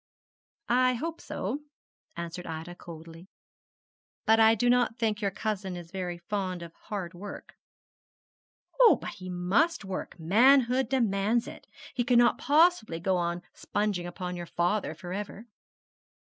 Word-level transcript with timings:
'I 0.67 0.95
hope 0.95 1.21
so,' 1.21 1.59
answered 2.15 2.47
Ida, 2.47 2.73
coldly; 2.73 3.29
'but 4.25 4.39
I 4.39 4.55
do 4.55 4.67
not 4.67 4.97
think 4.97 5.21
your 5.21 5.29
cousin 5.29 5.75
is 5.77 5.91
very 5.91 6.17
fond 6.17 6.63
of 6.63 6.73
hard 6.73 7.13
work.' 7.13 7.53
'Oh, 8.79 8.95
but 8.99 9.11
he 9.11 9.29
must 9.29 9.85
work 9.85 10.19
manhood 10.19 10.89
demands 10.89 11.47
it. 11.47 11.67
He 11.93 12.03
cannot 12.03 12.39
possibly 12.39 12.99
go 12.99 13.15
on 13.15 13.43
sponging 13.53 14.07
upon 14.07 14.35
your 14.35 14.47
father 14.47 14.95
for 14.95 15.13
ever.' 15.13 15.45